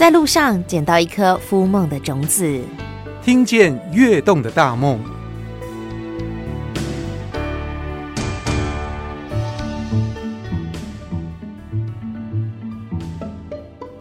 [0.00, 2.58] 在路上捡到一颗孵梦的种子，
[3.22, 4.98] 听见跃动的大梦。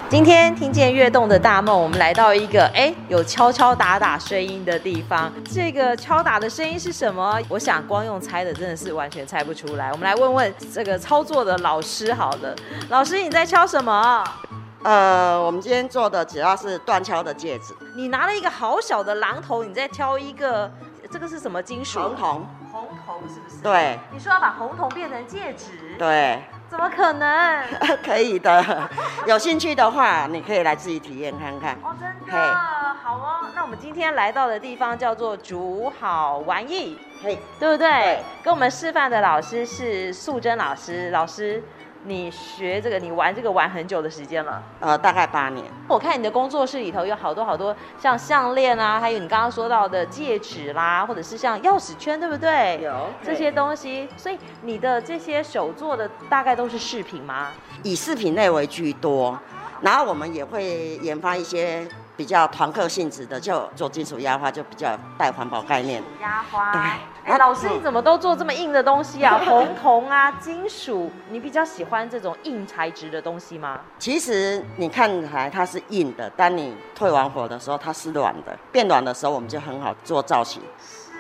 [0.10, 5.30] 今天听见跃动的大梦，我们来到一个哎有敲敲打打声音的地方。
[5.52, 7.38] 这个敲打的声音是什么？
[7.50, 9.92] 我想光用猜的真的是完全猜不出来。
[9.92, 12.56] 我们来问问这个操作的老师好了，
[12.88, 14.24] 老师你在敲什么？
[14.84, 17.74] 呃，我们今天做的主要是断敲的戒指。
[17.96, 20.72] 你拿了一个好小的榔头，你再挑一个，
[21.12, 22.00] 这个是什么金属？
[22.00, 22.48] 红铜。
[22.72, 23.58] 红铜是不是？
[23.62, 24.00] 对。
[24.14, 25.96] 你说要把红铜变成戒指？
[25.98, 26.42] 对。
[26.70, 27.64] 怎么可能？
[28.06, 28.90] 可以的，
[29.26, 31.74] 有兴趣的话，你可以来自己体验看看。
[31.84, 32.56] 哦，真的
[33.04, 33.50] 好哦。
[33.56, 41.62] 那我们今天来到的地方叫做煮好玩艺，嘿、对不对.跟我们示范的老师是素贞老师，老师。
[42.06, 44.64] 你学这个，你玩这个玩很久的时间了？
[44.80, 45.66] 呃，大概八年。
[45.88, 52.80] 我看你的工作室里头有好多好多像项链啊，还有你刚刚说到的戒指啦，或者是像钥匙圈，对不对？
[52.82, 54.08] 有这些东西。
[54.16, 57.48] 所以你的这些手做的大概都是饰品吗？
[57.84, 59.38] 以饰品类为居多，
[59.82, 61.88] 然后我们也会研发一些。
[62.20, 66.04] 比较团客性质的，就做金属压花，就比较带环保概念。
[66.22, 66.82] 压花，对。
[67.30, 69.40] 哎，老师，你怎么都做这么硬的东西啊？
[69.46, 73.82] 红铜啊，金属，你比较喜欢这种硬材质的东西吗？
[74.00, 78.58] 其实你看起来它是硬的，当你退完火的时候，它是软的。
[78.72, 80.60] 变软的时候，我们就很好做造型。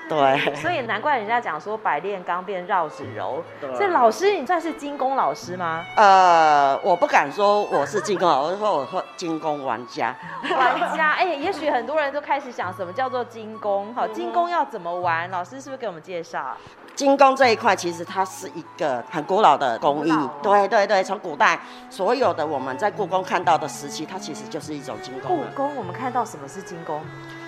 [0.09, 3.43] 对， 所以难怪人家讲说百炼钢变绕指柔。
[3.75, 5.85] 所以老师，你算是精工老师吗？
[5.95, 10.15] 呃，我不敢说我是精工，我是说我是精工玩家。
[10.57, 13.93] 玩家，哎、欸，也许很多人都开始想什么叫做精工？
[13.93, 15.29] 好，精工要怎么玩？
[15.29, 16.57] 老师是不是给我们介绍？
[16.95, 20.11] 精工这一块其实它是一个很古老的工艺。
[20.41, 21.57] 对对对，从古代
[21.89, 25.37] 所有的我们在故宫看到的时期，它其实就是一种精工。
[25.37, 26.99] 故宫我们看到什么是精工？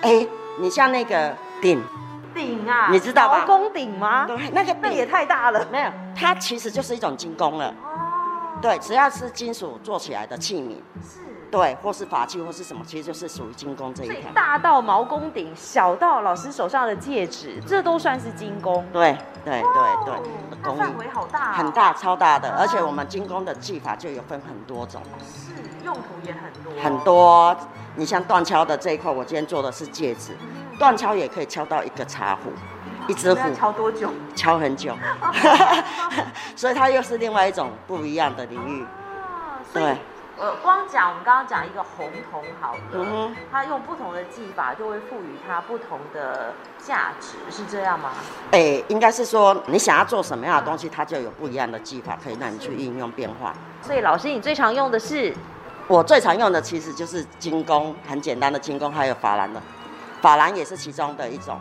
[0.02, 0.28] 哎、欸，
[0.60, 1.82] 你像那个鼎。
[2.34, 3.38] 鼎啊，你知道吗？
[3.38, 4.26] 毛公鼎吗？
[4.26, 5.64] 对，那个鼎也太大了。
[5.70, 7.68] 没有，它其实就是一种精工了。
[7.68, 8.58] 哦。
[8.60, 11.20] 对，只要是金属做起来的器皿，是。
[11.50, 14.30] 对，或是法器或是什么，其实就是属于精工这一块。
[14.34, 18.82] 大到毛公鼎，小到老师手上的戒指，这都算是精工。
[18.92, 20.14] 对对对对。
[20.62, 21.52] 工范围好大。
[21.52, 25.02] 很大，超大的，而且我们精工的技法就有分很多种。
[25.20, 25.52] 是，
[25.84, 26.82] 用途也很多。
[26.82, 27.56] 很多，
[27.96, 30.34] 你像断敲的这一块，我今天做的是戒指。
[30.82, 32.52] 断敲也可以敲到一个茶壶，
[33.06, 33.54] 一只壶。
[33.54, 34.10] 敲多久？
[34.34, 34.92] 敲很久，
[36.56, 38.82] 所以它又是另外一种不一样的领域。
[38.82, 39.96] 啊、对，
[40.40, 46.52] 呃，光讲我们刚刚讲一个红铜好了，嗯，它用不同的技法就会赋予它不同的
[46.84, 48.10] 价值，是这样吗？
[48.50, 53.54] 哎、欸，应该是说你想要做什么样的东西，它就有不一样的技法可以让你去应用变化。
[53.82, 55.32] 所以老师，你最常用的是？
[55.86, 59.62] 我最常用的其实就是精工，很简单的精工，还有珐琅的。
[60.22, 61.58] 珐琅也是其中的一种，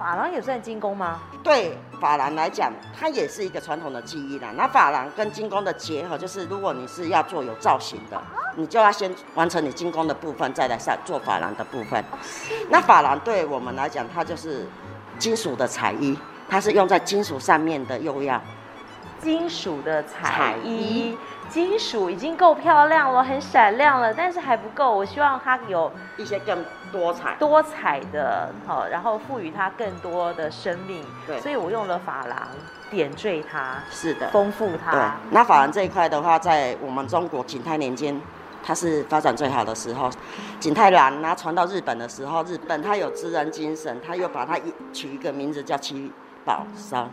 [0.00, 1.20] 珐琅也算精工吗？
[1.44, 4.48] 对，珐琅来讲，它也是一个传统的技艺啦。
[4.56, 8.20] 那珐琅跟精工的结合，就是如果你是要做有造型的，
[8.56, 12.04] 你就要先完成你精工的部分，再来上做珐琅的部分。
[12.68, 14.66] 那珐琅对我们来讲，它就是
[15.18, 18.40] 金属的彩衣，它是用在金属上面的釉药。
[19.20, 21.16] 金属的彩衣。
[21.50, 24.96] 金属已经够漂亮了，很闪亮了，但是还不够。
[24.96, 31.04] 我希望它有一些更多彩、多彩的，好，然后赋予它更多的生命。
[31.26, 32.48] 对，所以我用了珐琅
[32.88, 34.92] 点缀它，是的，丰富它。
[34.92, 35.00] 对，
[35.30, 38.20] 那珐琅这一块的话，在我们中国景泰年间，
[38.62, 40.08] 它是发展最好的时候。
[40.60, 44.56] 景泰蓝，然后传到日本的时候，日本它有知人精神，它又把它
[44.92, 46.12] 取一个名字叫七
[46.44, 47.08] 宝烧。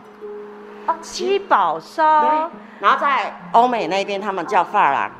[0.88, 2.50] 哦，七宝烧。
[2.80, 5.10] 然后在欧美那边，他们叫珐琅，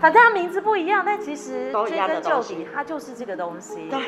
[0.00, 3.88] 反正它名字不一样，但其实追根究底，它就是这个东西。
[3.88, 3.98] 对，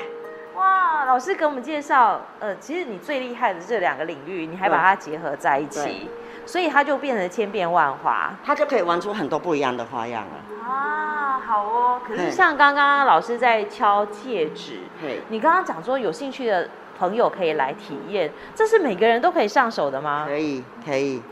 [0.57, 6.11] 哇，老师给我们介绍，呃，其实你最厉害的这两个领域，你还把它结合在一起，
[6.45, 10.69] 所以它就变成千变万化，它就可以玩出很多不一样的花样了。
[10.69, 12.01] 啊，好哦。
[12.05, 16.69] 可是像刚刚老师在敲戒指，对，你刚刚讲说有兴趣的
[17.01, 20.27] 朋友可以来体验，这是每个人都可以上手的吗？
[20.29, 21.23] 可以，可以。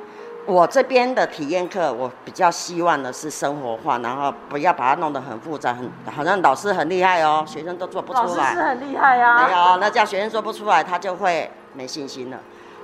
[0.47, 8.25] 我这边的体验课，我比较希望的是生活化，然后不要把它弄得很复杂，很好像老师很厉害哦，学生都做不出来。
[8.25, 9.47] 老师是很厉害啊。
[9.47, 12.41] 没有，那这样学生做不出来，他就会没信心了。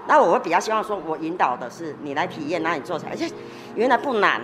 [0.06, 3.26] 那我会比较希望说，我引导的是你来体验，那你做起来，而且
[3.74, 4.42] 原来不难，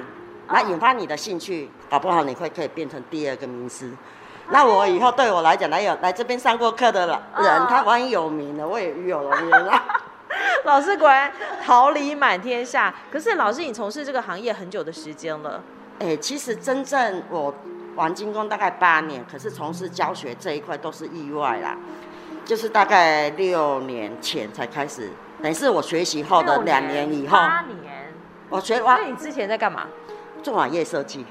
[0.49, 3.91] 来引发你的兴趣，搞不好你会可以变成第二个名师。
[4.53, 9.83] 那我以后对我来讲，来有来这边上过课的人，他很有名了，我也有名了。
[10.65, 11.33] 老师果然
[11.65, 12.93] 桃李满天下。
[13.11, 15.63] 可是老师，你从事这个行业很久的时间了。
[16.01, 17.55] 哎、欸，其实真正我
[17.95, 21.77] 玩精工大概八年，可是从事教学这一块都是意外啦，
[22.45, 25.11] 就是大概六年前才开始，
[25.43, 27.39] 等于是我学习后的两年以后。
[27.39, 28.13] 八年。
[28.49, 29.01] 我学完。
[29.01, 29.87] 那你之前在干嘛？
[30.43, 31.25] 做网页设计。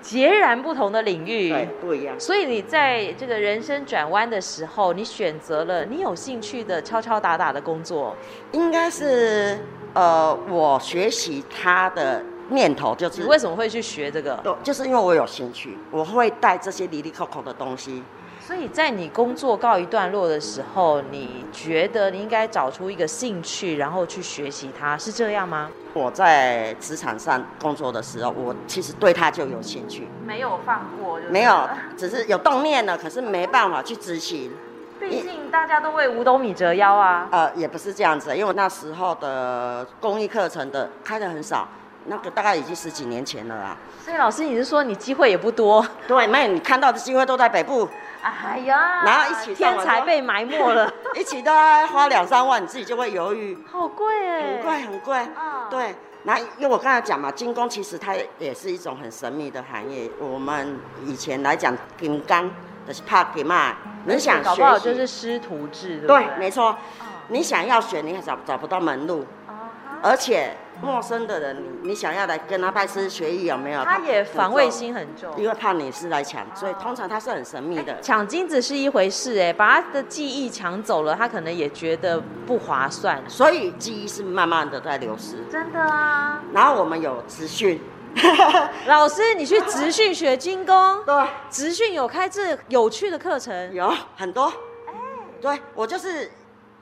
[0.00, 2.18] 截然不同的领域，对，不一样。
[2.18, 8.16] 所以你在这个人生转弯的时候，你选择了你有兴趣的敲敲打打的工作，
[8.52, 9.58] 应该是
[9.94, 13.22] 呃，我学习他的念头就是。
[13.22, 14.38] 你为什么会去学这个？
[14.62, 18.02] 就是因为我有兴趣，我会带这些离离扣扣的东西。
[18.48, 25.68] 所以在你工作告一段落的时候，你觉得你应该找出一个兴趣，然后去学习它，是这样吗？
[25.92, 34.50] 我在职场上工作的时候，我其实对它就有兴趣，没有放过，没有，只是有动念了，可是没办法去执行。
[34.98, 37.28] 毕竟大家都为五斗米折腰啊。
[37.30, 41.68] 呃，也不是这样子，因为我那时候的公益课程的开的很少，
[42.06, 43.76] 那个大概已经十几年前了啦。
[44.02, 45.86] 所以老师，你是说你机会也不多？
[46.06, 47.86] 对，没有，你看到的机会都在北部。
[48.22, 53.56] 哎呀，然后一起天才被埋没了， 一起都要花两三万，你自己就会犹豫。
[53.70, 55.16] 好贵哎，很贵很贵。
[55.16, 55.94] 啊，对。
[56.24, 60.10] 那因为我刚才讲嘛，金工其实它也是一种很神秘的行业。
[60.18, 62.50] 我们以前来讲，金刚
[62.86, 66.76] 的是怕给嘛，你想学，搞不好就是师徒制，对，没错。
[67.28, 69.24] 你想要学，你还找找不到门路，
[70.02, 70.56] 而且。
[70.80, 73.84] 陌生的人，你你想要来跟他拜师学艺有没有？
[73.84, 78.00] 他也防卫心很重，因为怕你是来抢，所以通常他是很神秘的。
[78.00, 83.22] 抢金子是一回事，哎，把他的技艺抢走了，他可能也觉得不划算。
[83.28, 85.44] 所以技艺是慢慢的在流失。
[85.50, 86.42] 真的啊。
[86.52, 87.80] 然后我们有职训，
[88.86, 90.74] 老师，你去职训学金工？
[91.04, 91.24] 对。
[91.50, 93.74] 职训有开这有趣的课程？
[93.74, 94.46] 有很多。
[94.86, 94.94] 哎。
[95.40, 96.30] 对，我就是。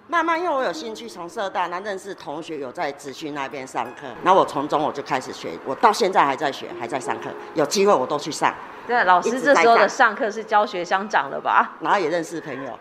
[0.09, 8.55] 慢慢，因为我有兴趣，从社大那认识同学有在职训那边上课，那我从中我就开始学，我到现在还在学，还在上课，有机会我都去上。
[8.87, 11.73] 对，老师这时候的上课是教学相长了吧？
[11.81, 12.79] 然后也认识朋友，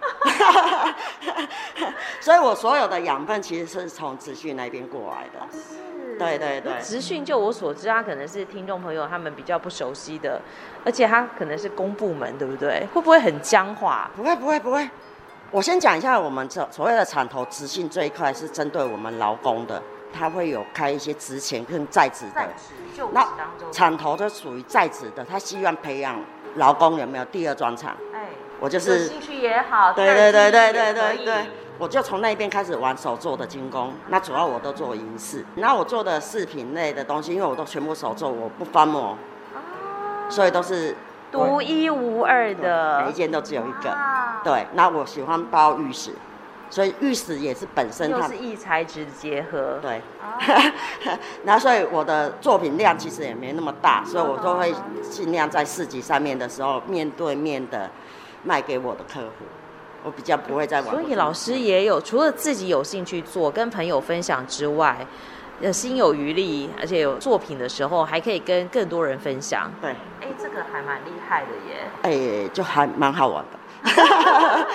[2.21, 5.39] 所以我所有的养分其实是从职训那边过来的。
[5.51, 6.73] 是，对对对。
[6.79, 10.39] 职训就我所知，他可能是听众朋友他们比较不熟悉的，
[10.85, 12.85] 而且他可能是公部门，对不对？
[12.93, 14.11] 会不会很僵化？
[14.15, 14.87] 不会不会不会。
[15.55, 19.81] 我先讲一下，我们这所谓的产投执行这一块是针对我们劳工的，
[20.11, 22.45] 他会有开一些职前跟在职的。
[23.13, 23.25] 那
[23.71, 26.19] 产投就属于在职的，他希望培养
[26.55, 27.95] 劳工有没有第二专长？
[28.13, 31.45] 哎，我就是兴趣也好，对对对对对对对，
[31.77, 39.17] 我就从那边开始玩手做的精工，那主要我都做银饰，然后我做的饰品类的东西，因为我都全部手做，我不翻模，
[40.27, 40.93] 所以都是。
[41.35, 43.95] 独一无二的，每一件都只有一个。
[44.43, 46.11] 对，那我喜欢包玉石，
[46.69, 49.79] 所以玉石也是本身它是异材质的结合。
[49.81, 50.01] 对，
[51.43, 54.73] 那所以我的作品量其实也没那么大，所以我都会
[55.09, 57.89] 尽量在市集上面的时候面对面的
[58.43, 59.45] 卖给我的客户，
[60.03, 60.91] 我比较不会再玩。
[60.91, 65.05] 所以老师也有除了自己有兴趣做，跟朋友分享之外。
[65.71, 69.71] 心有余力，而且有作品的时候，还可以跟更多人分享。
[69.81, 69.91] 对，
[70.21, 72.45] 哎，这个还蛮厉害的耶。
[72.45, 73.59] 哎，就还蛮好玩的。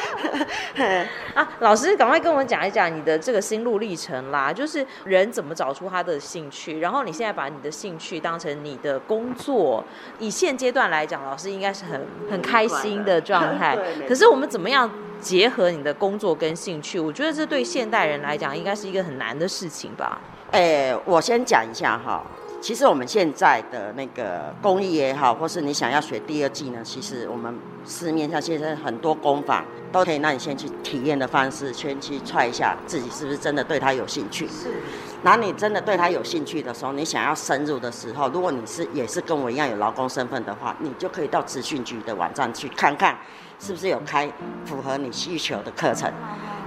[1.34, 4.52] 啊，老师，赶快跟我们讲一讲你的这个心路历程啦。
[4.52, 9.82] 就是人怎么找出他的兴趣，然后你现在把你的兴趣当成你的工作。
[10.20, 13.76] 以现阶段来讲，老师应该是很很开心的状态。
[14.08, 14.88] 可是我们怎么样
[15.20, 17.00] 结合你的工作跟兴趣？
[17.00, 20.20] 我觉得这对现代人来讲，应该是一个很难的事情吧。
[20.52, 22.22] 哎、欸，我先讲一下哈。
[22.60, 34.46] 其实我们现在的那个工艺也好，或是你想要学第二技呢，其实我们市面上现在很多工坊都可以让你先去体验的方式，先去踹一下自己是不是真的对他有兴趣。
[34.48, 34.74] 是。
[35.22, 43.16] 然后你真的对他有兴趣的时候，你想要深入的时候，如果你是也是跟我一样有劳工身份的话，你就可以到资讯局的网站去看看，
[43.58, 44.30] 是不是有开
[44.66, 46.12] 符合你需求的课程。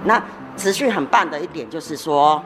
[0.04, 0.20] 那
[0.56, 2.42] 职训很棒的一点就是说。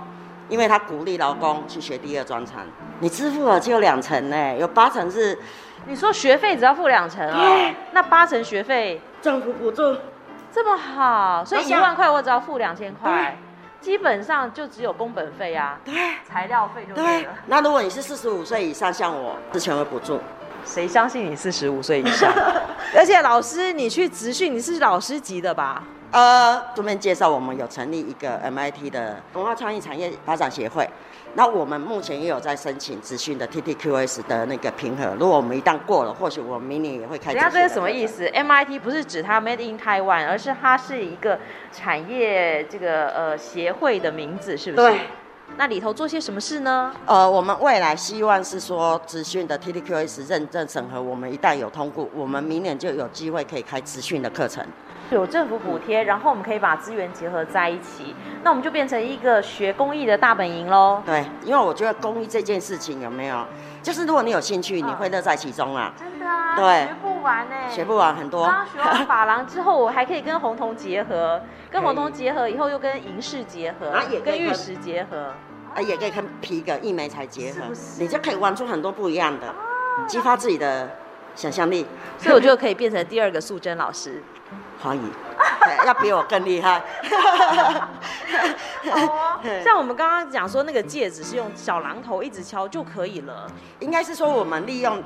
[0.49, 2.63] 因为他鼓励劳工去学第二专长，
[3.01, 5.39] 你支付了只有两成呢，有八成是，
[5.87, 7.75] 你说学费只要付两成啊？
[7.93, 9.01] 那八成学费？
[9.21, 9.97] 政府补助，
[10.53, 13.37] 这么好，所以一万块我只要付两千块，
[13.81, 17.31] 基本上就只有工本费啊，对，材料费就对了。
[17.47, 20.21] 那如果你是四十五岁以上，像我是全额补助，
[20.65, 22.33] 谁相信你四十五岁以上？
[22.97, 25.83] 而且老师，你去职训，你是老师级的吧？
[26.11, 30.89] 呃，顺便介绍，我们有成立一个 MIT 的文化创意产业发展协会。
[31.35, 35.15] 那我们目前也有在申请资讯的 TTQS 的那个评核。
[35.21, 37.35] 如果我们一旦过了，或许我们明年也会开。
[37.35, 41.39] 等下这是什么意思？MIT 不是指它 Made in Taiwan，而是它是一个
[41.71, 44.89] 产业这个呃协会的名字，是不是？
[44.89, 45.01] 对。
[45.57, 46.95] 那里头做些什么事呢？
[47.07, 54.65] 呃，我们未来希望是说资讯的 TTQS 认证审核，我们一旦有通过，我们明年就有机会可以开资讯的课程。
[55.11, 61.03] 有政府补贴，然后我们可以把资源结合在一起，那我们就变成一个学公益的大本营喽。
[61.05, 63.47] 对，因为我觉得公益这件事情有没有，
[63.83, 65.93] 就是如果你有兴趣，你会乐在其中啊。
[65.99, 68.47] 真的啊，对，学不完哎，学不完很多。
[68.47, 75.33] 刚学完法郎之后，我还可以跟红铜结合，跟红铜结合以后又跟银饰结合，啊，也跟玉石结合，
[75.75, 77.61] 啊，也可以跟皮革、异媒材结合，
[77.99, 79.55] 你就可以玩出很多不一样的，
[80.07, 80.91] 激发自己的
[81.35, 81.87] 想象力。
[82.19, 84.23] 所以我就可以变成第二个素贞老师。
[84.83, 85.01] 可以，
[85.87, 86.83] 要比我更厉害。
[89.65, 93.51] 像我们刚刚讲说，那个戒指是用小榔头一直敲就可以了。
[93.81, 95.03] 应该是说，我们利用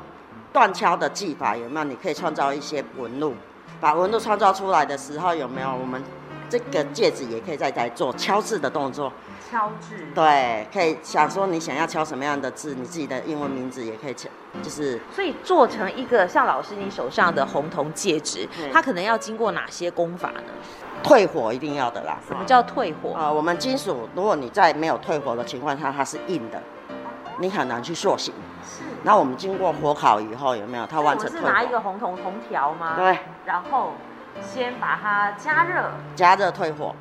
[0.52, 1.84] 断敲的技法，有没有？
[1.84, 3.34] 你可以创造一些纹路，
[3.80, 5.74] 把纹路创造出来的时候，有没有？
[5.74, 6.02] 我们
[6.48, 9.12] 这个戒指也可以再来做敲字的动作。
[9.50, 9.96] 敲字。
[10.14, 14.28] 对，可以想说你想要敲什么样的字，你自己的英文名字也可以敲，
[14.60, 15.00] 就是。
[15.10, 20.42] 所以做成一个像老师你手上的红铜戒指，它可能要经过哪些功法呢？
[21.02, 22.18] 退火一定要的啦。
[22.26, 23.14] 什么叫退火？
[23.14, 26.62] 啊、呃，我们金属如果你在没有退火的情况下，它是硬的，
[27.38, 28.32] 你很难去塑形。
[28.64, 28.82] 是。
[29.02, 31.46] 那我们经过火烤以后，有没有它完成退火？
[31.46, 32.94] 是拿一个红铜铜条吗？
[32.96, 33.18] 对。
[33.44, 33.92] 然后
[34.40, 35.90] 先把它加热。
[36.14, 36.94] 加热退火。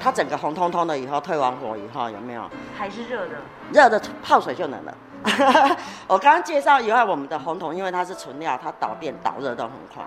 [0.00, 2.48] 它整个红彤彤的，以后退完火以后有没有？
[2.76, 3.36] 还是热的。
[3.72, 4.94] 热的泡水就能了。
[6.06, 10.02] 我刚刚介绍以外，我们的红铜因为它是纯料，它导电导热都很快，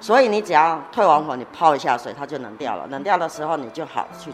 [0.00, 2.86] 所以你只要退完火，你泡一下水，它就冷掉了。
[2.88, 4.32] 冷掉的时候，你就好去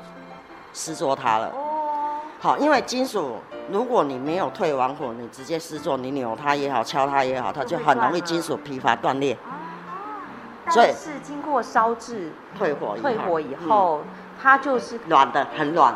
[0.73, 1.49] 施作它了。
[1.49, 2.17] 哦。
[2.41, 3.37] 好，因为金属，
[3.71, 9.37] 如果你没有退完火，你直接施作，你扭它也好，敲它也好，它就很容易金属疲乏断裂。
[10.71, 13.99] 所以是经过烧制退火退火以后。
[13.99, 14.05] 嗯
[14.41, 15.95] 它就是软的，很软。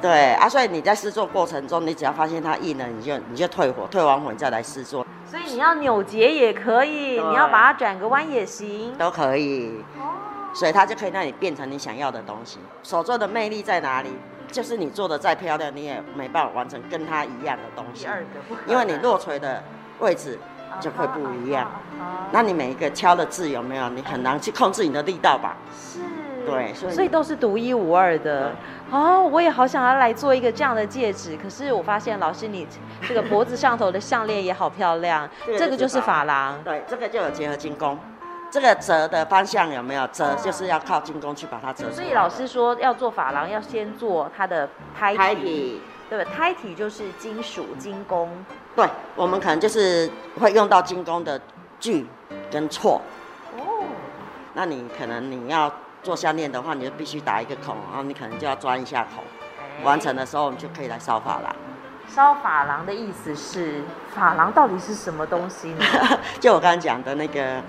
[0.00, 5.06] 对啊，所以你在试做过程中，你只要发现它硬了，你就你就退火，退完火你再来试做。
[5.26, 9.84] 所以你要扭结也可以，你要把它转个弯也行，都可以。
[9.98, 12.58] 哦所以它就可以让你变成你想要的东西。
[12.82, 14.10] 手做的魅力在哪里？
[14.50, 18.04] 就是你做的再漂亮，你也没办法完成跟它一样的东西。
[18.04, 18.26] 第二个，
[18.66, 19.64] 因为你落锤的
[20.00, 20.38] 位置
[20.78, 21.70] 就会不一样。
[22.32, 23.88] 那你每一个敲的字有没有？
[23.88, 25.56] 你很难去控制你的力道吧？
[25.74, 26.00] 是。
[26.44, 28.52] 对，所以，所以都是独一无二的。
[28.90, 31.36] 哦，我也好想要来做一个这样的戒指。
[31.42, 32.66] 可是我发现老师，你
[33.08, 35.28] 这个脖子上头的项链也好漂亮。
[35.58, 36.58] 这个就是珐琅。
[36.62, 37.98] 对，这个就有结合金工。
[38.50, 40.34] 这个折的方向有没有折？
[40.34, 41.90] 就是要靠金工去把它折。
[41.90, 44.68] 所以老师说要做珐琅，要先做它的
[44.98, 45.80] 胎体，胎体
[46.10, 46.30] 对吧？
[46.36, 48.28] 胎体就是金属金工。
[48.76, 51.40] 对，我们可能就是会用到金工的
[51.80, 52.06] 锯
[52.50, 53.00] 跟锉。
[53.56, 53.84] 哦。
[54.52, 55.72] 那你可能你要。
[56.02, 59.22] 做项链的话，你就必须打一个孔，然后你可能就要钻一下孔。
[59.78, 61.54] 欸、完成的时候，我们就可以来烧珐琅。
[62.08, 63.82] 烧珐琅的意思是，
[64.14, 65.84] 珐琅到底是什么东西呢？
[66.40, 67.62] 就我刚刚讲的那个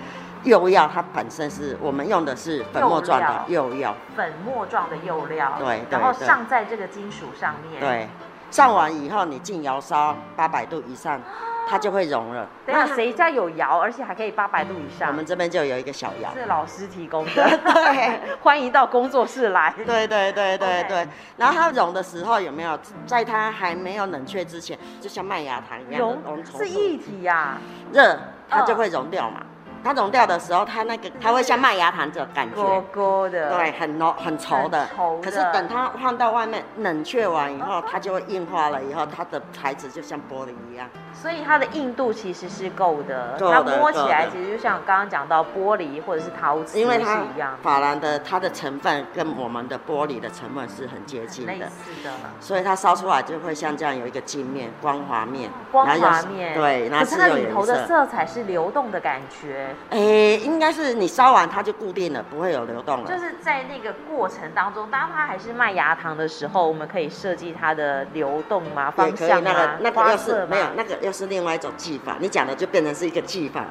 [0.44, 3.96] 釉料，它本身是我们用的是粉末状的釉料。
[4.16, 5.54] 粉末状的釉料。
[5.60, 5.84] 对。
[5.90, 7.80] 然后上在这个金属上面。
[7.80, 8.10] 对。
[8.52, 11.22] 上完以后，你进窑烧八百度以上。
[11.68, 12.48] 它就会融了。
[12.68, 15.10] 那，谁家有窑，而且还可以八百度以上？
[15.10, 17.32] 我们这边就有一个小窑，是老师提供的。
[17.64, 19.74] 对，欢迎到工作室来。
[19.86, 21.08] 对对对对对。
[21.38, 27.58] 然后它融的时候有没有，在它还没有冷却之前，就像麦芽糖一样融，是液体呀。
[27.92, 29.42] 热，它就会融掉嘛。
[29.84, 34.88] 它融掉的时候，它那个它会像麦芽糖这种感觉，勾勾的，对，很浓很稠的。
[34.96, 35.20] 稠。
[35.22, 40.90] 可是等它放到外面冷却完以后，它就会硬化了，以后它的材质就像玻璃一样。
[41.14, 47.58] 所以它的硬度其实是够的，它摸起来其实就像刚刚讲到玻璃或者是陶瓷，因为它是一样。
[47.64, 52.10] 珐琅的它的成分跟我们的玻璃的成分是很接近的，类似的，
[52.40, 55.50] 所以它烧出来就会像这样有一个镜面、光滑面。
[55.72, 59.73] 光滑面，对，可是它里头的色彩是流动的感觉。
[59.90, 63.08] 哎、欸，应该是你烧完它就固定了，不会有流动了。
[63.08, 70.98] 就是在那个过程当中，当它还是麦芽糖的时候，我们可以设计它的流动嘛，方向啊，那个那个又是没有那个。
[71.02, 73.66] 又是另外一种技法，你讲的就变成是一个技法，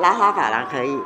[0.00, 1.02] 拉花珐琅可以，是，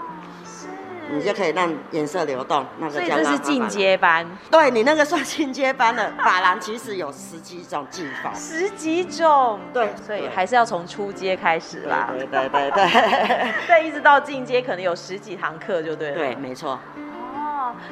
[1.13, 3.25] 你就可以让颜色流动，那个叫拉花珐琅。
[3.25, 4.27] 所以这是进阶班。
[4.51, 8.33] 对，你那个算进阶班的珐琅， 其实有十几种技法。
[8.35, 9.61] 十几种。
[9.73, 12.09] 对，所以还是要从初阶开始啦。
[12.13, 13.53] 对对对对。
[13.67, 16.15] 对，一直到进阶，可能有十几堂课就对了。
[16.17, 16.79] 对，没错。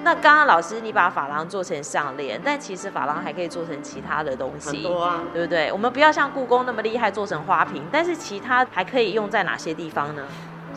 [0.02, 5.72] 那刚刚老师你把珐琅做成项链，但其实珐琅还可以做成其他的东西，很多啊，对不对？
[5.72, 10.22] 我们不要像故宫那么厉害做成花瓶，但是其他还可以用在哪些地方呢？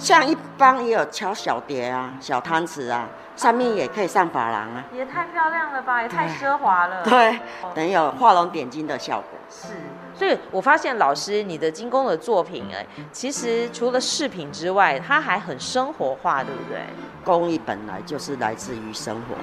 [0.01, 4.83] 像一般也有敲小碟啊、小汤匙啊，上面也可以上珐琅啊。
[4.91, 7.03] 也太漂亮了吧，也太奢华了。
[7.03, 7.39] 对，
[7.75, 9.39] 等于有画龙点睛的效果。
[9.47, 9.67] 是，
[10.15, 16.81] 所以我发现老师你的精工的作品，哎，其实除了饰品之外，它还很生活化，对不对？
[17.23, 19.35] 工艺本来就是来自于生活。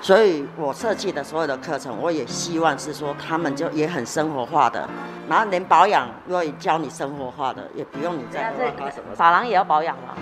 [0.00, 4.88] 所以我设计的所有的课程，我也希望是说，他们就也很生活化的，
[5.28, 9.14] 然后连保养，如果教你生活化的，也不用你再额外花什么。
[9.16, 10.14] 法郎也要保养吗？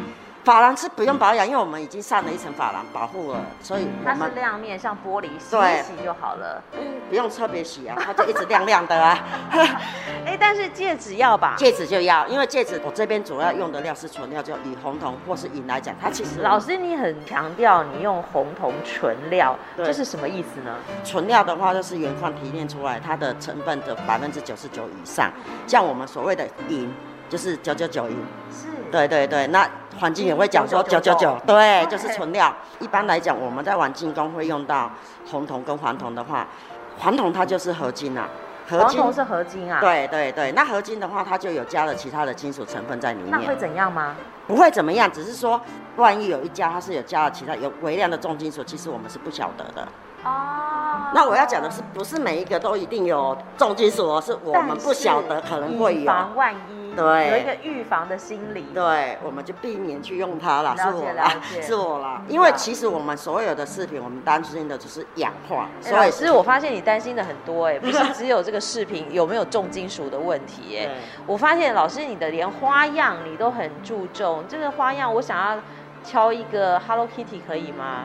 [0.44, 6.62] 珐琅是不用保养，因为我们已经上了一层珐琅保护了，所以它是亮面，像玻璃，洗一洗就好了。
[6.72, 9.18] 嗯，不用特别洗啊，它就一直亮亮的啊。
[10.26, 11.54] 哎，但是戒指要吧？
[11.56, 20.76] 戒指就要，因为戒指我这边主要用的料是纯料，就以红铜或是银来讲，它其实老师你很强调你用红铜纯料，这是什么意思呢？
[21.04, 25.32] 纯料的话就是原矿提炼出来，它的成分的百分之九十九以上，
[25.66, 26.92] 像我们所谓的银。
[27.26, 28.16] 就是九九九银，
[28.52, 29.68] 是，对对对，那
[30.04, 32.54] 环境也会讲说九九九，对，就是纯料。
[32.78, 34.90] 一般来讲，我们在玩进工会用到
[35.30, 36.46] 红铜跟黄铜的话，
[36.98, 38.28] 黄铜它就是合金啊，
[38.68, 43.30] 合金黄铜是合金啊，对对对，那合金的话，它就有加了其他的金属成分在里面。
[43.30, 44.14] 那会怎样吗？
[44.46, 45.58] 不会怎么样，只是说
[45.96, 49.88] 万一有一家它是有加了其他有微量的重金属，其实我们是不晓得的。
[50.22, 56.00] 哦，那我要讲的是，不是每一个都一定有重金属哦，是我们不晓得可能会有。
[56.02, 58.66] 以防万一，对，有一个预防的心理。
[58.74, 60.76] 对，我们就避免去用它了。
[60.76, 61.32] 是我啦，
[61.62, 62.22] 是我啦。
[62.28, 65.68] 因为其实我们所有的饰品，我们担心的就是氧化。
[65.80, 70.88] 所以，其实我发现你担心的很多哎，不是只有这个饰品有没有重金属的问题哎。
[71.26, 74.44] 我发现老师你的连花样你都很注重。
[74.48, 75.60] 这个花样我想要
[76.02, 78.04] 敲一个 Hello Kitty 可以吗？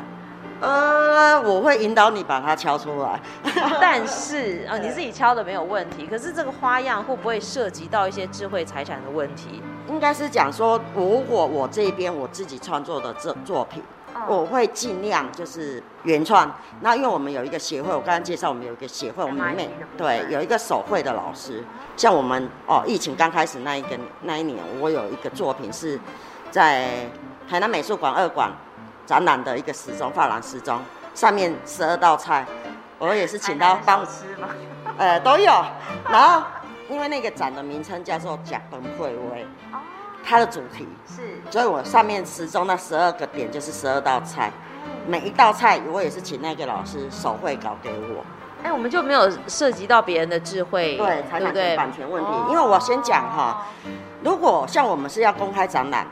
[0.62, 3.20] 呃，我会引导你把它敲出来，
[3.80, 6.06] 但是啊，你自己敲的没有问题。
[6.06, 9.62] 可是这个花样会不会涉及到一些智慧财产的问题？
[9.88, 13.82] 应该是讲说，如果我这边我自己创作的这作品，
[14.28, 16.54] 我会尽量就是原创。
[16.82, 21.64] 那因为我们有一个协会，我刚刚介绍我们有一个协会，我们里面对有一个手绘的老师。
[21.96, 25.98] 像我们哦，疫情刚开始那一个那一年，我有一个作品是
[26.52, 27.10] 在
[27.50, 28.52] 台南美术馆二馆。
[29.10, 30.80] 展览的一个时钟，珐琅时钟，
[31.16, 32.46] 上面十二道菜，
[33.00, 34.50] 我也是请他帮我吃吗？
[35.00, 35.52] 呃，都有。
[36.12, 36.44] 然后，
[36.88, 39.48] 因为那个展的名称叫做“甲崩会威”，
[40.24, 44.52] 它的主题是，所以我上面时钟那十二个点就是十二道菜，
[45.08, 48.24] 每一道菜我也是请那个老师手绘稿给我。
[48.62, 52.30] 哎，我们就没有涉及到别人的智慧，对，财产权版权问题。
[52.50, 53.66] 因为我先讲哈，
[54.24, 56.06] 如果像我们是要公开展览。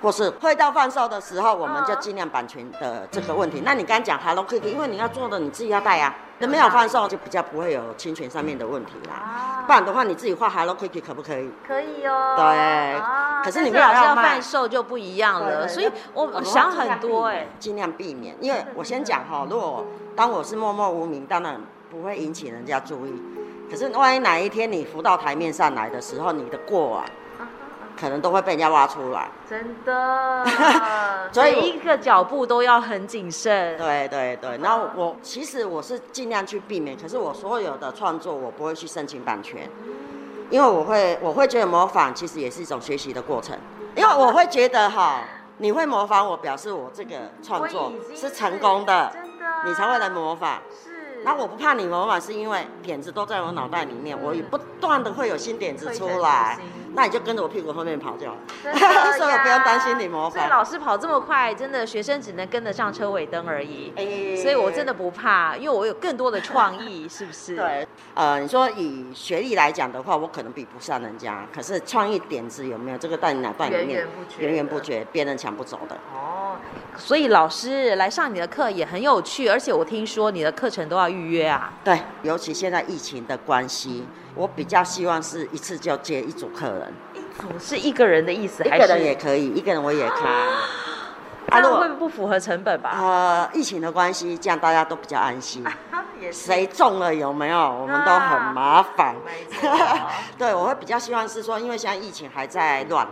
[0.00, 3.62] 或是会到贩售的时候，我们就尽量版权的这个问题。
[3.64, 9.64] 那你刚刚讲 Hello Kitty，因为你要做的你自己要带啊，那没有贩售就比较不会有侵权上面的问题啦。
[9.66, 11.50] 不然的话，你自己画 Hello Kitty 可不可以？
[11.66, 12.34] 可以哦。
[12.36, 13.00] 对。
[13.44, 18.36] 可是你没有要贩售就不一样了，所以我想很多哎，尽量避免。
[18.40, 19.84] 因为我先讲哈，如果
[20.14, 23.22] 当我是默默无名，当然不会引起人家注意。
[23.70, 27.04] 可是万一哪一天你浮到台面上来的时候，你的过往。
[27.98, 30.44] 可能都会被人家挖出来，真的，
[31.32, 33.76] 所以每一个脚步都要很谨慎。
[33.76, 39.68] 对对对，然后我其实我是尽量去避免，可是我所有的创作我不会去申请版权，
[40.50, 43.58] 因为我会我会觉得模仿其实也是一种学习的过程，
[43.96, 45.22] 因为我会觉得哈，
[45.56, 50.62] 你会模仿我，表示我这个创作是成功的，真的，你才会来模仿。
[50.70, 51.24] 是。
[51.24, 56.56] 那我不怕你模仿，是因为点子都在我脑袋里面，我也不断的会有新点子出来，
[56.98, 58.42] 那你就跟着我屁股后面跑就好了，
[59.16, 60.32] 所以我不用担心你模仿。
[60.32, 63.92] 所以老师跑这么快，真的学生只能跟得上车尾灯而已。
[64.36, 67.54] 所以我真的不怕，因为我有更多的创意，是不是？
[67.54, 72.98] 对，呃，你说以学历来讲的话，我可能比不上人家，可是创意点子有没有？
[72.98, 75.94] 这个在你脑袋里面源源不绝，源源不绝，别人抢不走的。
[76.12, 76.56] 哦。
[76.96, 81.72] 所以老师来上你的课也很有趣，而且我听说你的课程都要预约啊。
[81.84, 84.04] 对，尤其现在疫情的关系，
[84.34, 86.92] 我比较希望是一次就接一组客人。
[87.14, 89.48] 一组是一个人的意思，还是一个人也可以？
[89.50, 90.28] 一个人我也开。
[91.50, 92.96] 啊，那会不会不符合成本吧？
[93.00, 95.64] 呃，疫情的关系，这样大家都比较安心。
[96.32, 97.58] 谁中了有没有？
[97.58, 99.14] 我们都很麻烦。
[100.36, 103.06] 对，我会比较希望是说，因为现在疫情还在乱。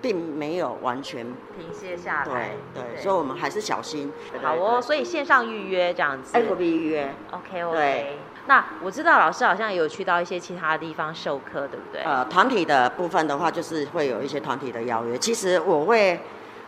[0.00, 1.24] 并没有完全
[1.56, 4.12] 停歇下来，对对，所以我们还是小心。
[4.42, 8.18] 好哦，所以线上预约这样子，FB 预约，OK OK。
[8.46, 12.02] 那我知道老师好像有去到一些其他的地方授课，对不对？
[12.02, 15.16] 呃，团体的部分的话，就是会有一些团体的邀约。
[15.16, 16.20] 其实我会，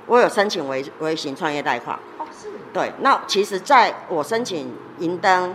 [0.07, 1.99] 我有申请微微型创业贷款。
[2.19, 2.49] 哦，是。
[2.73, 5.55] 对，那其实在我申请银灯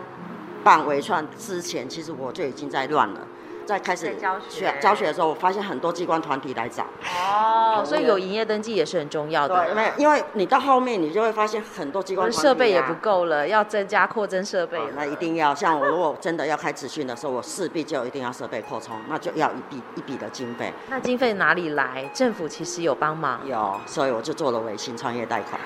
[0.63, 3.21] 办微创之前，其实我就已经在乱了。
[3.65, 6.85] 在开始教学教学的时候，我发现很多机关团体来找。
[7.03, 9.65] 哦，所以有营业登记也是很重要的。
[9.65, 14.89] 对，没有，因为你到后面你就会发现很多机关团体、啊、设备也不够了，要增加扩增设备、哦。
[14.95, 20.73] 那一定要，像我如果真的要开职训的时候，我势必就一定要设备扩充，那就要一笔一笔的经费。
[20.89, 22.09] 那经费哪里来？
[22.13, 23.39] 政府其实有帮忙。
[23.45, 25.59] 有，所以我就做了微信创业贷款。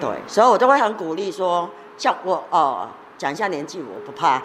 [0.00, 2.88] 对，所以我就会很鼓励说，像我哦，
[3.22, 4.42] 讲一下年纪，我不怕，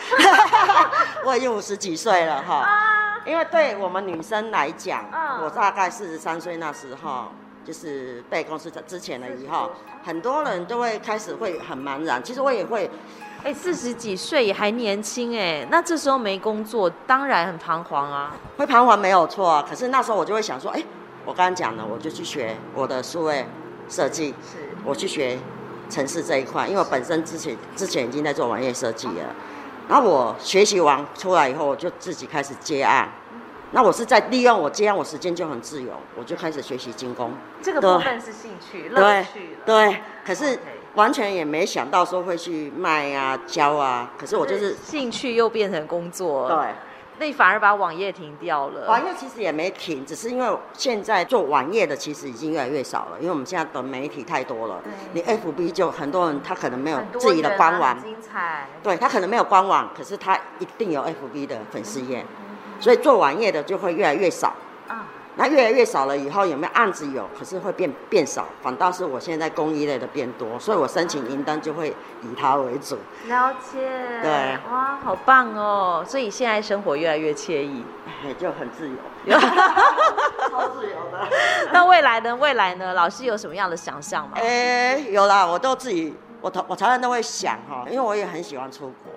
[1.25, 2.63] 我已经五十几岁了哈。
[3.25, 5.03] 因为对我们女生来讲，
[5.43, 7.29] 我大概四十三岁那时候，
[7.65, 9.71] 就是被公司之前的以后，
[10.03, 12.23] 很多人都会开始会很茫然。
[12.23, 12.87] 其实我也会，
[13.43, 18.35] 哎，四十几岁也还年轻哎，那这时候没工作，当然很彷徨啊。
[18.57, 20.83] 会彷徨没有错啊，可是那时候我就会想说，哎，
[21.25, 23.43] 我刚刚讲了，我就去学我的数位
[23.89, 24.35] 设计。
[24.43, 24.67] 是。
[24.85, 25.37] 我去学
[25.89, 29.35] 程式这一块，因为我本身之前之前已经在做网页设计了。
[29.87, 33.09] 然后我学习完出来以后，我就自己开始接案。
[33.71, 37.31] 那我是在利用我接案，我时间就很自由，我就开始学习精工。
[37.61, 39.57] 这个部分是兴趣、乐趣。
[39.65, 40.57] 对，可是
[40.95, 44.11] 完全也没想到说会去卖啊、教啊。
[44.17, 46.47] 可是我就是兴趣又变成工作。
[46.47, 46.57] 对。
[47.19, 48.87] 那你反而把网页停掉了？
[48.87, 54.79] 网页其实也没停，只是因为现在做网页的其实已经越来越少了，因为我们现在的媒体太多了。
[55.13, 57.99] 你 FB 就很多人，他可能没有自己的官网。
[58.01, 58.67] 精彩。
[58.83, 62.23] 对，他可能没有官网，可是他一定有 FB 的粉丝页，
[62.79, 64.53] 所以做网页的就会越来越少。
[65.39, 67.29] 那越来越少了，以后有没有案子有？
[67.37, 71.89] 可是会变变少，反倒是我现在公益类的变多，所以我申请营登就会
[72.23, 72.97] 以它为主。
[73.27, 73.77] 了解。
[74.23, 74.57] 对。
[74.71, 76.03] 哇，好棒哦！
[76.07, 77.85] 所以现在生活越来越惬意，
[78.25, 78.95] 也就很自由。
[80.49, 81.29] 超自由的。
[81.71, 82.35] 那未来呢？
[82.35, 82.95] 未来呢？
[82.95, 84.31] 老师有什么样的想象吗？
[84.37, 89.13] 哎、欸，有啦，我都自己，我我常常都会想哈，因为我也很喜欢出国。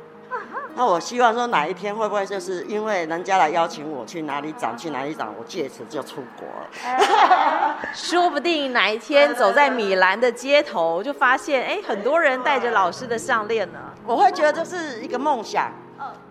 [0.76, 7.78] 那我希望说哪一天会不会就是因为人家来邀请我去哪里长，去哪里长，我借此就出国了。
[7.92, 13.78] 说不定哪一天走在米兰的街头，就发现哎，很多人戴着老师的项链呢。
[14.06, 15.70] 我会觉得这是一个梦想。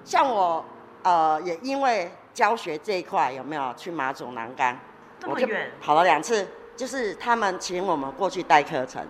[0.04, 0.66] 像我
[1.04, 4.80] 呃，也因为教学这一块有没有去马祖南竿？
[5.20, 5.72] 这么远？
[5.80, 9.06] 跑了两次，就是他们请我们过去带课程。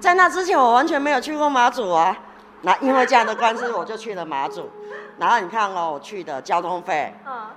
[0.00, 2.16] 在那之前，我完全没有去过马祖啊。
[2.62, 4.70] 那因为这样的关系，我就去了马祖。
[5.18, 7.12] 然后你看哦，我去的交通费、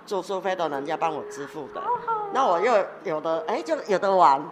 [0.06, 1.82] 住宿费都人家帮我支付的。
[2.34, 4.44] 那我又有的哎，就有的玩。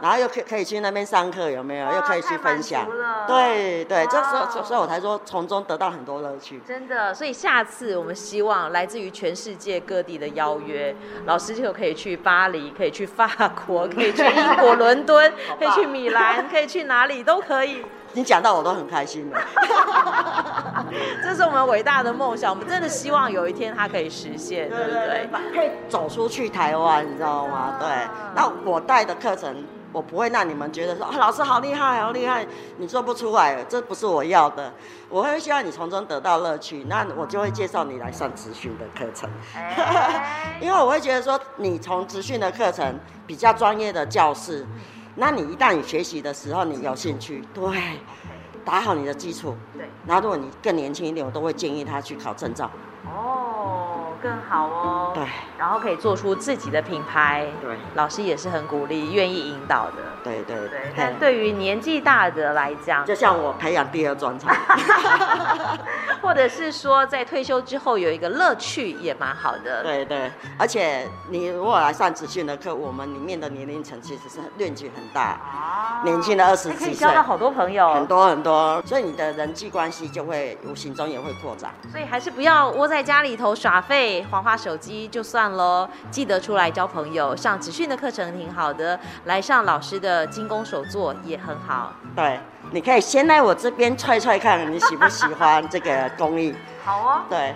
[0.00, 1.90] 然后又可可以去那边上课，有没有？
[1.92, 2.86] 又可以去分享。
[3.26, 6.60] 对对，这时候所以我才说从中得到很多乐趣。
[6.66, 13.26] 真的，所以下次我们希望来自于全世界各地的邀约，老师就可以去巴黎，可以去法
[13.66, 17.84] 国，可以去英国 伦敦，可以去米兰，可以去哪里都可以。
[18.16, 19.38] 你讲到我都很开心了，
[21.22, 25.28] 这是我们伟大的梦想，我们真的希望有一天它可以实现，对不对？
[25.54, 27.76] 可以走出去台湾，你知道吗？
[27.78, 27.88] 对。
[28.34, 32.46] 那我带的课程，我不会让你们觉得说啊，老师好厉害，好厉害，
[32.78, 34.72] 你做不出来，这不是我要的。
[35.10, 39.28] 我会希望你从中得到乐趣，那我就会介绍你来上职训的课程，
[40.58, 44.66] 因为我会觉得说，你从职训的课程比较专业的教室。
[45.16, 47.62] 那你一旦你学习的时候，你有兴趣，对，
[48.64, 49.88] 打好你的基础，对。
[50.06, 52.70] 然后如果你更年轻一点，我都会建议他去考证照。
[53.14, 55.12] 哦，更好哦。
[55.14, 55.24] 对。
[55.58, 57.46] 然后可以做出自己的品牌。
[57.60, 57.76] 对。
[57.94, 60.02] 老师也是很鼓励、愿意引导的。
[60.22, 60.92] 对对对。
[60.96, 64.54] 但对于年纪大的来讲，就像我培养第二专长。
[66.22, 69.84] 或者是说，在退休之后有一个乐趣也蛮好的。
[69.84, 81.70] 对对，而且你如果来上职训的课，我们里面的年龄层其实是论据很大，啊、年轻的二十几岁，可以交到好多朋友，很多很多，所以你的人际关系就会无形中也会扩展。
[81.92, 85.88] 所以还是不要窝在家里头耍废，划划手机就算喽。
[86.10, 91.92] 记得出来交朋友，上职训的课程挺好的，来上老师的精工手作也很好。
[92.14, 92.38] 对。
[92.72, 96.52] 你可以先来我这边踹踹看，你喜不喜欢这个工艺？
[96.84, 97.22] 好哦。
[97.30, 97.54] 对，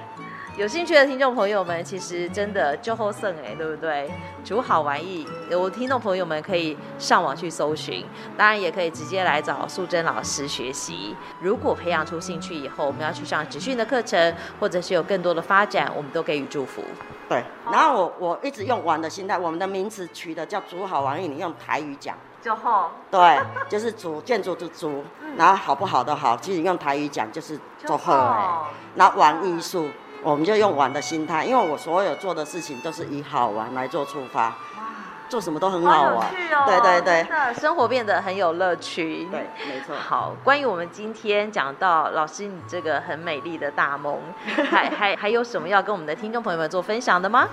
[0.61, 4.11] 有兴趣的听众朋友们，其实真的就好胜哎，对不对？
[4.45, 8.05] 煮好玩意，有听众朋友们可以上网去搜寻，
[8.37, 11.17] 当然也可以直接来找素贞老师学习。
[11.41, 16.85] 如果培养出兴趣以后，我们要去上职训的课程，或者是有更多的发展，我们都给予祝福。
[17.27, 17.43] 对。
[17.73, 22.15] 然后我我一直用玩的心态，我们的名词取的叫煮好玩意，你用台语讲。
[22.43, 25.03] 就好，对，就是煮建筑的煮，
[25.39, 28.75] 然后好不好的好，其实用台语讲就是做好哎。
[28.97, 29.89] 那玩艺术，
[30.23, 34.55] 我们就用玩的心态，因为我所有做的事情都是以好玩来做出发。
[35.29, 36.27] 做什么都很好玩。
[36.67, 39.29] 对对对，生活变得很有乐趣。
[39.31, 39.95] 对，没错。
[39.95, 47.47] 好，关于我们今天讲到老师你这个很美丽的大梦， 还还还有什么要跟我们的听众朋友们做分享的吗？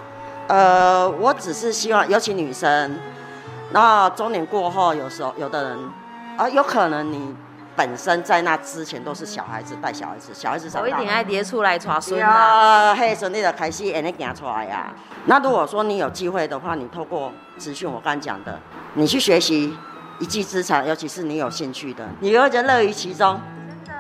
[0.48, 3.00] 呃，我只是希望，尤其女生，
[3.72, 5.78] 那中年过后，有时候有的人，
[6.36, 7.36] 啊、呃，有可能你。
[7.78, 14.92] 本身在那之前都是小孩子带小孩子，小孩子有一定爱爹出来抓孙啊，嘿，所以你的开始安尼行出来呀。
[15.26, 18.60] 那如果说你有机会的话，你透过资讯我刚讲的，
[18.96, 19.78] 你去学习
[20.18, 23.40] 一技之长，尤其是你有兴趣的，你会觉得乐于其中，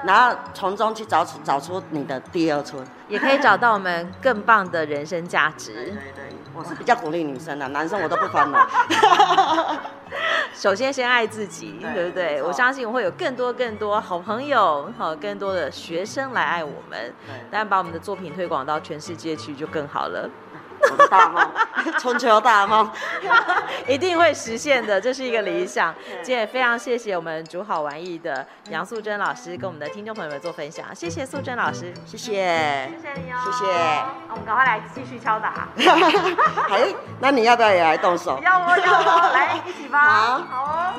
[0.07, 5.73] 然后从中去找出找出你的第二春，也可以找到我们更棒的人生价值。
[5.73, 6.23] 对，对对，
[6.55, 8.65] 我是比较鼓励女生的，男生我都不分了。
[10.55, 12.41] 首先，先爱自己，对，对不对？
[12.41, 17.13] 我相信我会有更多更多好朋友，好更多的学生来爱我们。
[17.51, 20.29] 当然，把我们的作品推广到全世界去就更好了。
[20.91, 21.49] 我的大梦，
[21.99, 22.89] 春秋大梦，
[23.87, 25.93] 一定会实现的，这是一个理想。
[26.21, 33.71] 今天也非常谢谢我们煮好玩意的杨素贞老师跟我们的听众朋友们做分享，谢谢素贞老师，谢谢，谢谢你哦，谢谢。
[34.29, 35.67] 我们赶快来继续敲打。
[36.69, 38.39] 哎，那你要不要也来动手？
[38.43, 39.99] 要哦要哦来一起吧。
[39.99, 40.93] 好，好哦。